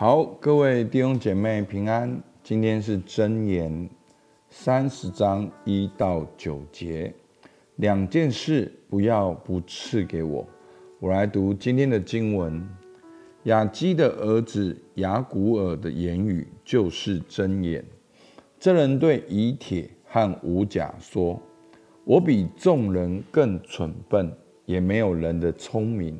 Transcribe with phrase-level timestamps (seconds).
[0.00, 2.22] 好，各位弟兄姐妹平安。
[2.42, 3.90] 今天是箴言
[4.48, 7.12] 三十章一到九节，
[7.76, 10.48] 两件事不要不赐给我。
[11.00, 12.66] 我来读今天的经文：
[13.42, 17.84] 雅基的儿子雅古尔的言语就是箴言。
[18.58, 21.38] 这人对以铁和无甲说
[22.04, 24.32] ：“我比众人更蠢笨，
[24.64, 26.18] 也没有人的聪明。”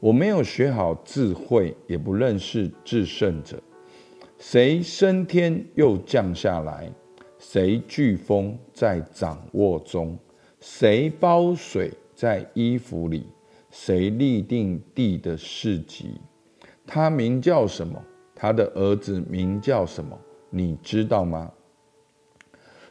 [0.00, 3.60] 我没有学好智慧，也不认识至圣者。
[4.38, 6.88] 谁升天又降下来？
[7.38, 10.16] 谁聚风在掌握中？
[10.60, 13.26] 谁包水在衣服里？
[13.70, 16.20] 谁立定地的四极？
[16.86, 18.00] 他名叫什么？
[18.36, 20.16] 他的儿子名叫什么？
[20.48, 21.50] 你知道吗？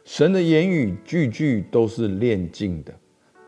[0.04, 2.94] 神的言语句句都是炼净的，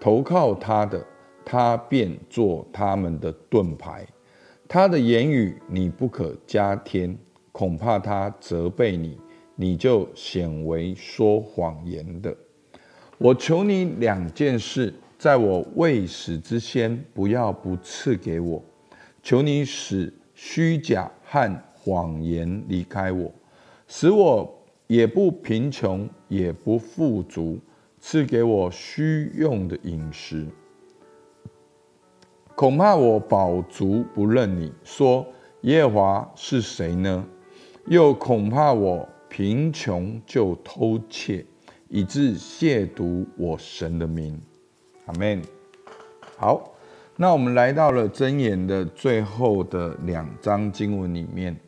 [0.00, 1.04] 投靠他的。
[1.50, 4.06] 他便做他们的盾牌，
[4.68, 7.18] 他的言语你不可加添，
[7.50, 9.18] 恐怕他责备你，
[9.56, 12.32] 你就显为说谎言的。
[13.18, 18.62] 我求你两件事，在我未死之先，不要不赐给我。
[19.20, 23.28] 求你使虚假和谎言离开我，
[23.88, 27.58] 使我也不贫穷，也不富足，
[27.98, 30.46] 赐给我需用的饮食。
[32.60, 35.26] 恐怕我饱足不认你，说
[35.62, 37.24] 耶和华是谁呢？
[37.86, 41.42] 又恐怕我贫穷就偷窃，
[41.88, 44.38] 以致亵渎我神的名。
[45.06, 45.40] 阿门。
[46.36, 46.70] 好，
[47.16, 51.58] 那我们来到了箴言的最后的两章经文里面。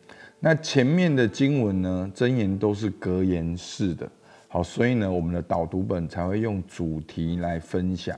[0.40, 4.06] 那前面的经文呢，箴言都是格言式的。
[4.46, 8.14] 好，所以呢，我们的导读本才会用主题来分享。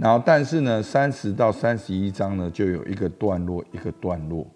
[0.00, 4.46] 然后，但是呢，三十到三十一章呢，就有一个段落，一个段落。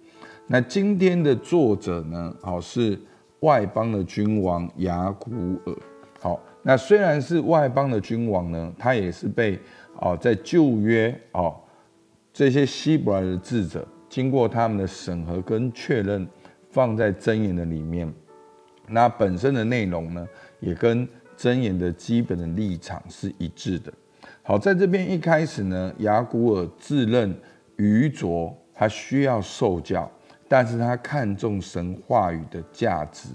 [0.46, 2.98] 那今天的作者呢，好是
[3.40, 5.30] 外邦的君王亚古
[5.66, 5.76] 尔。
[6.18, 9.60] 好，那虽然是外邦的君王呢，他也是被
[10.00, 11.54] 哦，在旧约哦
[12.33, 16.27] 这些希伯来的智者经过他们的审核跟确认，
[16.70, 18.10] 放在箴言的里面。
[18.88, 20.27] 那本身的内容呢，
[20.60, 21.06] 也跟
[21.36, 23.92] 箴言的基本的立场是一致的。
[24.46, 27.34] 好，在这边一开始呢，雅古尔自认
[27.77, 30.08] 愚拙，他需要受教，
[30.46, 33.30] 但是他看重神话语的价值，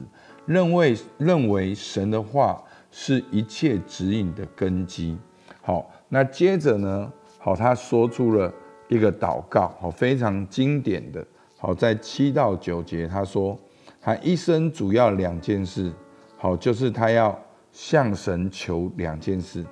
[0.45, 5.17] 认为认为神的话是一切指引的根基。
[5.63, 8.53] 好，那接着呢，好，他说出了
[8.87, 11.25] 一个祷告，好，非常经典的。
[11.57, 13.59] 好，在七到九节，他说
[13.99, 15.91] 他一生主要两件事，
[16.37, 17.35] 好，就是他要
[17.71, 19.65] 向神求两件事。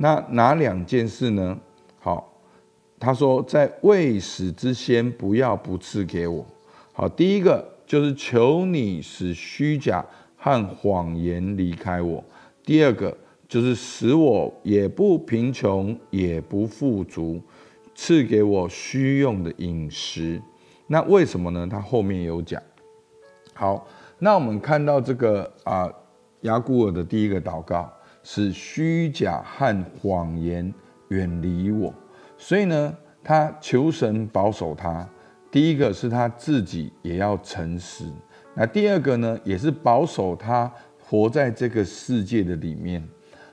[0.00, 1.58] 那哪两件事呢？
[1.98, 2.32] 好，
[3.00, 6.46] 他说在未死之先，不要不赐给我。
[6.92, 10.04] 好，第一个就是求你使虚假
[10.36, 12.22] 和谎言离开我；
[12.64, 13.16] 第二个
[13.48, 17.40] 就是使我也不贫穷，也不富足，
[17.94, 20.40] 赐给我需用的饮食。
[20.86, 21.66] 那为什么呢？
[21.68, 22.62] 他后面有讲。
[23.52, 23.84] 好，
[24.20, 25.92] 那我们看到这个啊，
[26.42, 27.92] 雅古尔的第一个祷告。
[28.30, 30.70] 使虚假和谎言
[31.08, 31.90] 远离我，
[32.36, 32.94] 所以呢，
[33.24, 35.08] 他求神保守他。
[35.50, 38.04] 第一个是他自己也要诚实，
[38.54, 40.70] 那第二个呢，也是保守他
[41.02, 43.02] 活在这个世界的里面。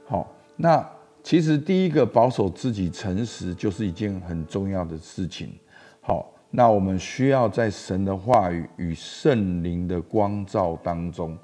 [0.05, 0.85] 好，那
[1.23, 5.53] 其实第一个保守自己诚实，就是一件很重要的事情。
[6.01, 11.37] 好，那我们需要在神的话语与圣灵的光照当中。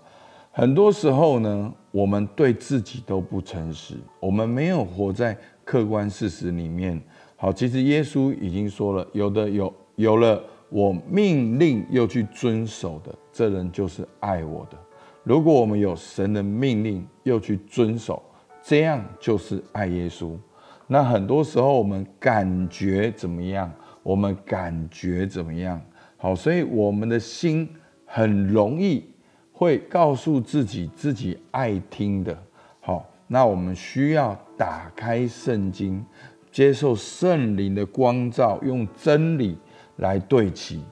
[0.53, 7.01] 很多时候呢，我们对自己都不诚实，我们没有活在客观事实里面。
[7.37, 14.77] 好，其实耶稣已经说了，有的有有了我命令又去遵守的，这人就是爱我的。
[15.23, 18.21] 如果我们有神的命令又去遵守，
[18.61, 20.37] 这样就是爱耶稣。
[20.85, 23.71] 那很多时候我们感觉怎么样？
[24.03, 25.81] 我们感觉怎么样？
[26.17, 27.69] 好，所以我们的心
[28.05, 29.05] 很容易。
[29.61, 32.35] 会告诉自己自己爱听的，
[32.79, 36.03] 好，那我们需要打开圣经，
[36.51, 39.55] 接受圣灵的光照，用真理
[39.97, 40.83] 来对齐。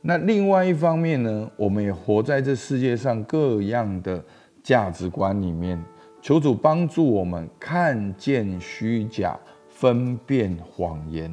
[0.00, 4.20] 那另外一方面呢，我们也活在这世界上各样的
[4.60, 5.80] 价值观里面，
[6.20, 9.38] 求主帮助我们看见虚假，
[9.68, 11.32] 分辨谎言。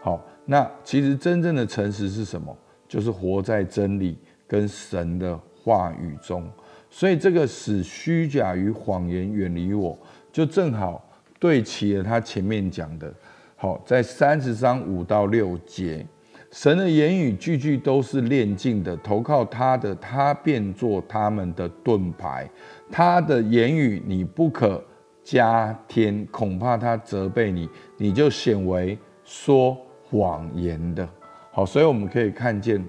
[0.00, 2.56] 好，那其实真正的诚实是什么？
[2.88, 5.38] 就是活在真理跟神的。
[5.62, 6.50] 话语中，
[6.90, 9.96] 所以这个使虚假与谎言远离我，
[10.32, 11.02] 就正好
[11.38, 13.12] 对齐了他前面讲的。
[13.56, 16.04] 好，在三十章五到六节，
[16.50, 22.50] 神的言语句句都是炼净的，投靠他的，他便做他们的盾牌。
[22.90, 24.82] 他的言语你不可
[25.22, 31.08] 加添，恐怕他责备你，你就显为说谎言的。
[31.52, 32.84] 好，所以我们可以看见，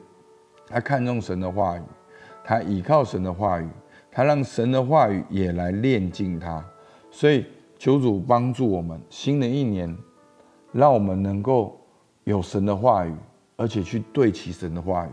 [0.68, 1.82] 他看重神的话语，
[2.44, 3.68] 他倚靠神的话语，
[4.12, 6.64] 他让神的话语也来炼净他。
[7.10, 7.46] 所以
[7.78, 9.96] 求主帮助我们，新的一年，
[10.72, 11.80] 让我们能够
[12.24, 13.14] 有神的话语。
[13.56, 15.10] 而且去对齐神的话语，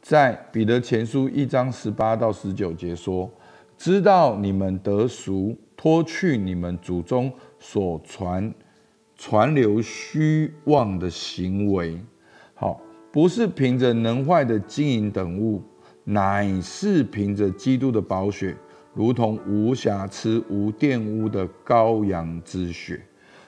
[0.00, 3.28] 在彼得前书一章十八到十九节说
[3.76, 8.54] ：“知道你们得赎，脱去你们祖宗所传
[9.16, 12.00] 传流虚妄的行为，
[12.54, 12.80] 好，
[13.10, 15.60] 不是凭着能坏的金银等物，
[16.04, 18.56] 乃是凭着基督的宝血，
[18.92, 23.02] 如同无瑕疵、无玷污的羔羊之血。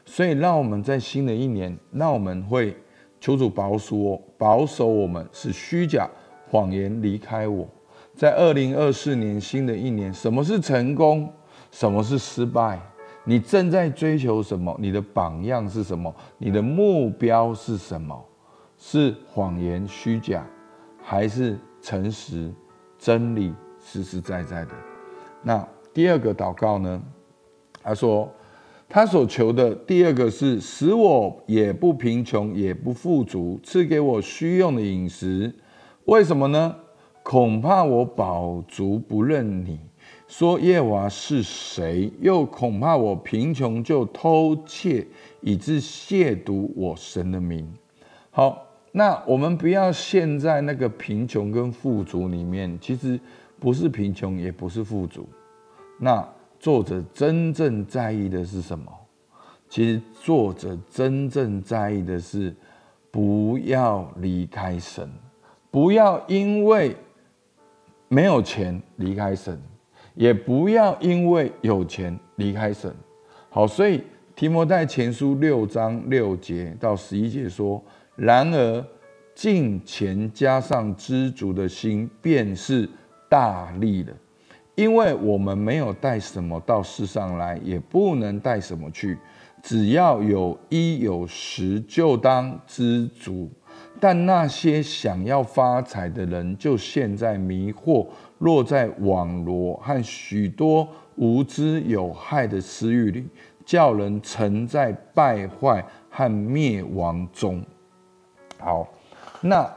[0.05, 2.77] 所以，让我们在新的一年，让我们会。”
[3.19, 6.09] 求主保守我，保守我们，使虚假
[6.49, 7.67] 谎言离开我。
[8.15, 11.29] 在二零二四年新的一年，什么是成功？
[11.73, 12.79] 什么是失败？
[13.25, 14.77] 你正在追求什么？
[14.79, 16.15] 你的榜样是什么？
[16.37, 18.23] 你的目标是什么？
[18.77, 20.47] 是谎言、虚假，
[21.03, 22.53] 还是诚实、
[22.99, 24.73] 真理、实实在在的？
[25.41, 27.01] 那第二个祷告呢？
[27.81, 28.29] 他说。
[28.89, 35.53] 他所求的第二个是使我也不贫穷也不富足，赐给我需用的饮食。
[36.05, 36.77] 为什么呢？
[37.25, 39.81] 恐怕我饱足不认你，
[40.29, 42.13] 说耶和华是谁？
[42.21, 45.05] 又恐怕我贫穷就偷窃，
[45.41, 47.69] 以致亵渎我神的名。
[48.31, 48.66] 好，
[48.97, 53.21] 那我们不要陷在那个贫穷跟富足里面，其实
[53.61, 55.29] 不是贫穷，也不是富足。
[56.01, 56.27] 那。
[56.59, 58.91] 作者真正在意的是什么？
[59.69, 62.53] 其实作者真正在意的是，
[63.11, 65.09] 不要离开神，
[65.71, 66.97] 不要因为
[68.09, 69.61] 没有钱离开神，
[70.15, 72.93] 也不要因为有钱离开神。
[73.51, 74.03] 好，所以
[74.35, 77.81] 提摩太前书六章六节到十一节说：
[78.17, 78.85] 然而
[79.35, 82.89] 敬虔加上知足的心，便是
[83.29, 84.13] 大利了。
[84.75, 89.17] 因为我们没有带什么到世上来，也不能带什么去，
[89.63, 93.51] 只要有衣有食，就当知足。
[93.99, 98.07] 但那些想要发财的人，就陷在迷惑、
[98.39, 100.87] 落在网罗和许多
[101.17, 103.27] 无知有害的私欲里，
[103.65, 107.63] 叫人沉在败坏和灭亡中。
[108.59, 108.87] 好，
[109.41, 109.71] 那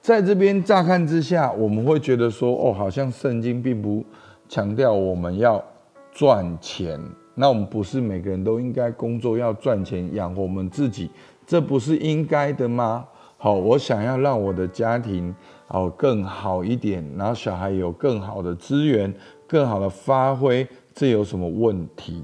[0.00, 4.04] 在这边乍看之下，我们会觉得说，哦，好像圣经并不。
[4.48, 5.64] 强调我们要
[6.12, 7.00] 赚钱，
[7.34, 11.10] 那我们不是每个人都应该工作要赚钱养活我们自己，
[11.46, 13.08] 这不是应该的吗？
[13.38, 15.34] 好，我想要让我的家庭
[15.68, 19.10] 哦更好一点，然后小孩有更好的资源、
[19.46, 22.22] 更好的发挥，这有什么问题？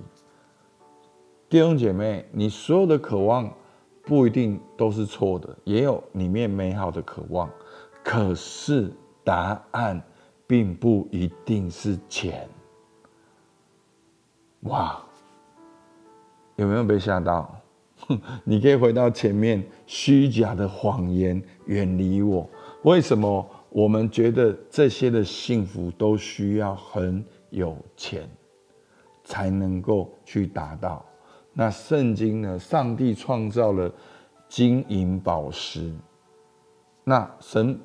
[1.49, 3.51] 弟兄姐妹，你所有的渴望
[4.09, 7.49] 不一定都是错的，也有里面美好的渴望，
[8.03, 8.91] 可是
[9.23, 10.03] 答案。
[10.51, 12.49] 并不一定是钱，
[14.61, 14.99] 哇！
[16.57, 17.55] 有没有被吓到？
[18.45, 22.49] 你可以回到前面，虚假的谎言远离我。
[22.85, 28.27] 为什么我们觉得这些的幸福都需要很有钱
[29.25, 31.05] 才能够去达到？
[31.61, 32.57] 那圣经呢？
[32.57, 33.93] 上帝创造了
[34.49, 35.93] 金银宝石，
[37.03, 37.81] 那神。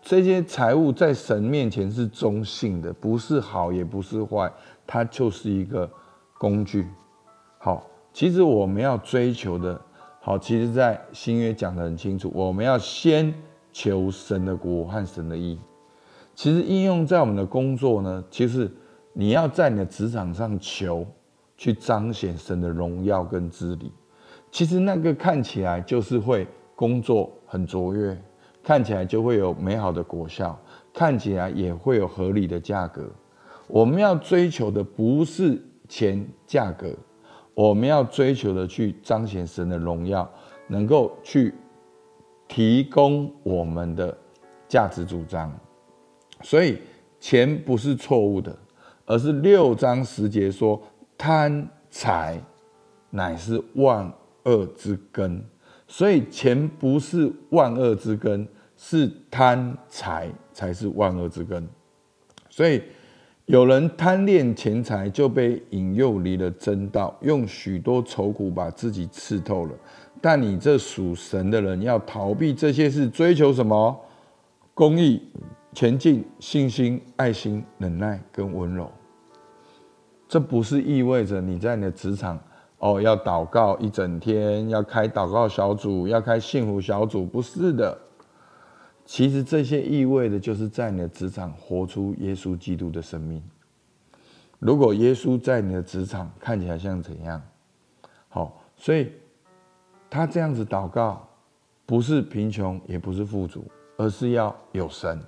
[0.00, 4.48] 这些财物在神面前是中性的，不是好也不是坏，
[4.86, 5.90] 它就是一个
[6.38, 6.86] 工具。
[7.58, 9.78] 好，其实我们要追求的，
[10.20, 13.34] 好，其实在新约讲得很清楚，我们要先
[13.72, 15.58] 求神的国和神的义。
[16.36, 18.70] 其实应用在我们的工作呢，其实
[19.12, 21.04] 你要在你的职场上求，
[21.58, 23.92] 去彰显神的荣耀跟治理。
[24.50, 28.18] 其实那个看起来就是会工作很卓越。
[28.60, 30.58] 看起来就会有美好的果效，
[30.92, 33.08] 看起来也会有合理的价格。
[33.66, 36.94] 我们要追求的不是钱价格，
[37.54, 40.30] 我们要追求的去彰显神的荣耀，
[40.66, 41.54] 能够去
[42.46, 44.14] 提供我们的
[44.68, 45.50] 价值主张。
[46.42, 46.78] 所以
[47.18, 48.54] 钱不是错误的，
[49.06, 50.78] 而是六章十节说
[51.18, 52.40] 贪财
[53.10, 54.10] 乃是万
[54.44, 55.44] 恶之根，
[55.86, 58.48] 所以钱不是万恶之根。
[58.80, 61.68] 是贪财才是万恶之根，
[62.48, 62.80] 所以
[63.46, 69.72] 有人贪恋钱财，就被引诱离了真道，用许多愁苦把自己刺透了。
[70.20, 74.00] 但你这属神的人要逃避这些事，追求什么？
[74.74, 75.20] 公益、
[75.72, 78.88] 前进、信心、爱心、忍耐跟温柔。
[80.28, 82.38] 这不是意味着你在你的职场
[82.78, 87.98] 哦要祷告一整天，要开祷告小组，要开幸福小组，不是的。
[89.04, 93.42] 其实这些意味的就是在你的职场活出耶稣基督的生命。
[94.58, 97.40] 如果耶稣在你的职场看起来像怎样？
[98.28, 99.10] 好，所以
[100.10, 101.26] 他这样子祷告，
[101.86, 103.64] 不是贫穷，也不是富足，
[103.96, 105.18] 而是要有神，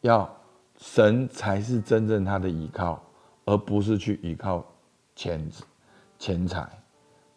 [0.00, 0.34] 要
[0.78, 3.02] 神才是真正他的依靠，
[3.46, 4.62] 而不是去依靠
[5.14, 5.50] 钱
[6.18, 6.68] 钱财。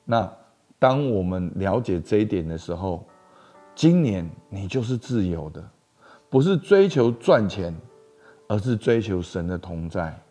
[0.04, 0.30] 那
[0.78, 3.06] 当我们了解这一点的时候，
[3.74, 5.66] 今年你就是自由的，
[6.30, 7.74] 不是追求赚钱，
[8.48, 10.22] 而是追求神的同在，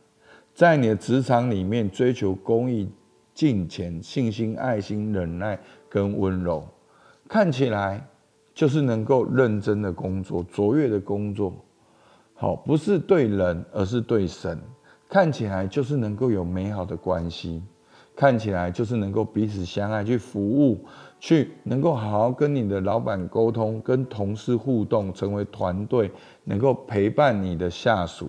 [0.52, 2.90] 在你的职场里面追求公益、
[3.32, 5.58] 敬虔、信心、爱心、忍耐
[5.88, 6.66] 跟温柔，
[7.28, 8.04] 看起来
[8.52, 11.54] 就是能够认真的工作、卓越的工作。
[12.35, 14.61] 好，不是对人，而是对神，
[15.09, 17.62] 看起来就是能够有美好的关系。
[18.15, 20.85] 看起来就是能够彼此相爱，去服务，
[21.21, 26.11] 去能够好好跟你的老板沟通，跟同事互动，成为团队，
[26.43, 28.29] 能够陪伴你的下属，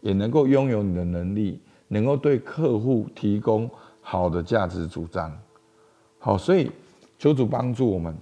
[0.00, 3.70] 也能够拥有你的能力，能够对客户提供
[4.00, 5.32] 好的价值主张。
[6.18, 6.68] 好，所以
[7.16, 8.12] 求主帮助我们。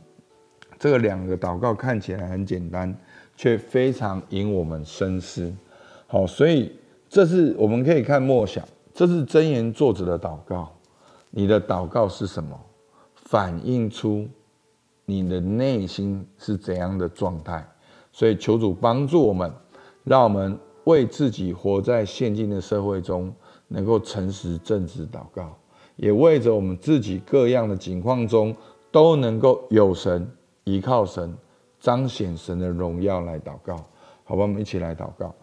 [0.78, 2.94] 这两个祷告看起来很简单，
[3.34, 5.50] 却非常引我们深思。
[6.06, 6.70] 好，所以
[7.16, 10.70] 这是我们可以看默想，这是真言作者的祷告。
[11.30, 12.54] 你的祷告是什么？
[13.14, 14.28] 反映出
[15.06, 17.66] 你的内心是怎样的状态？
[18.12, 19.50] 所以求主帮助我们，
[20.04, 23.32] 让我们为自己活在现今的社会中，
[23.66, 25.56] 能够诚实正直祷告，
[25.96, 28.54] 也为着我们自己各样的境况中，
[28.92, 30.30] 都能够有神
[30.64, 31.34] 依靠神，
[31.80, 33.76] 彰显神的荣耀来祷告。
[34.24, 35.34] 好吧，我们一起来祷告。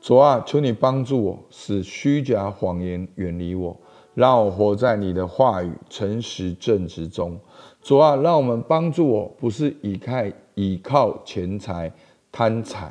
[0.00, 3.76] 主啊，求你帮助我，使虚假谎言远离我。
[4.14, 7.38] 让我活在你的话语诚实正直中，
[7.80, 10.24] 主啊，让我们帮助我，不是倚靠
[10.56, 11.92] 倚靠钱财
[12.32, 12.90] 贪财，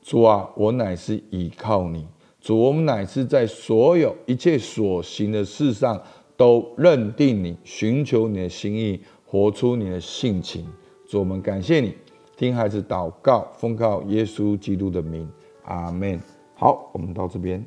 [0.00, 2.06] 主啊，我乃是倚靠你，
[2.40, 6.00] 主，我们乃是在所有一切所行的事上
[6.36, 10.64] 都认定你，寻求你的心意，活出你的性情。
[11.08, 11.92] 主，我们感谢你，
[12.36, 15.28] 听孩子祷告，奉靠耶稣基督的名，
[15.64, 16.37] 阿门。
[16.60, 17.64] 好，我们到这边。